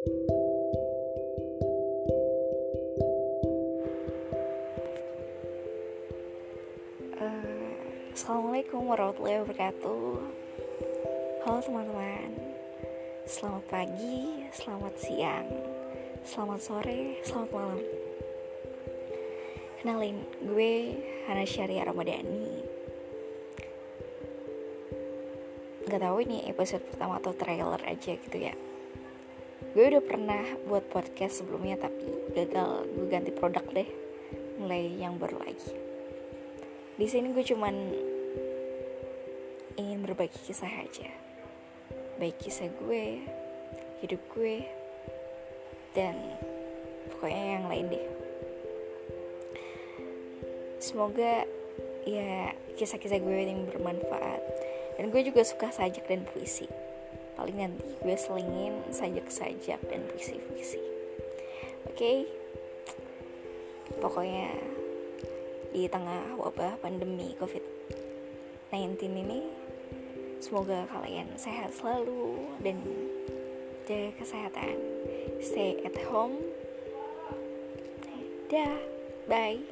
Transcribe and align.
Assalamualaikum 0.00 0.16
warahmatullahi 8.88 9.44
wabarakatuh. 9.44 10.24
Halo 11.44 11.60
teman-teman. 11.60 12.32
Selamat 13.28 13.60
pagi, 13.68 14.48
selamat 14.48 14.96
siang 14.96 15.52
Selamat 16.24 16.64
sore, 16.64 17.20
selamat 17.20 17.50
malam. 17.52 17.84
Kenalin, 19.84 20.24
gue 20.40 20.96
Hana 21.28 21.44
Syariah 21.44 21.84
Ramadhani. 21.84 22.64
Gak 25.92 26.00
tahu 26.00 26.24
ini 26.24 26.48
episode 26.48 26.88
pertama 26.88 27.20
atau 27.20 27.36
trailer 27.36 27.84
aja 27.84 28.16
gitu 28.16 28.40
ya 28.40 28.69
Gue 29.70 29.86
udah 29.86 30.02
pernah 30.02 30.42
buat 30.66 30.90
podcast 30.90 31.46
sebelumnya 31.46 31.78
Tapi 31.78 32.34
gagal, 32.34 32.90
gue 32.90 33.06
ganti 33.06 33.30
produk 33.30 33.62
deh 33.70 33.86
Mulai 34.58 34.98
yang 34.98 35.14
baru 35.14 35.38
lagi. 35.38 35.72
Di 36.98 37.06
sini 37.06 37.30
gue 37.30 37.40
cuman 37.40 37.72
ingin 39.80 40.04
berbagi 40.04 40.36
kisah 40.44 40.68
aja. 40.68 41.08
Baik 42.20 42.36
kisah 42.36 42.68
gue 42.68 43.24
hidup 44.04 44.20
gue 44.36 44.68
dan 45.96 46.12
pokoknya 47.08 47.44
yang 47.56 47.64
lain 47.72 47.86
deh. 47.88 48.06
Semoga 50.76 51.48
ya 52.04 52.52
kisah-kisah 52.76 53.16
gue 53.16 53.38
yang 53.48 53.64
bermanfaat. 53.64 54.42
Dan 55.00 55.08
gue 55.08 55.24
juga 55.24 55.40
suka 55.40 55.72
sajak 55.72 56.04
dan 56.04 56.28
puisi 56.28 56.68
paling 57.40 57.56
nanti 57.56 57.88
gue 58.04 58.16
selingin 58.20 58.84
sajak-sajak 58.92 59.80
dan 59.88 60.00
puisi-puisi 60.12 60.84
oke. 61.88 61.96
Okay? 61.96 62.28
pokoknya 63.96 64.52
di 65.72 65.88
tengah 65.88 66.36
wabah 66.36 66.76
pandemi 66.84 67.32
COVID-19 67.40 69.00
ini 69.08 69.40
semoga 70.44 70.84
kalian 70.92 71.32
sehat 71.40 71.72
selalu 71.72 72.52
dan 72.60 72.80
jaga 73.88 74.10
kesehatan. 74.20 74.76
Stay 75.40 75.80
at 75.82 75.96
home. 76.10 76.38
Dah. 78.50 78.90
Bye 79.30 79.62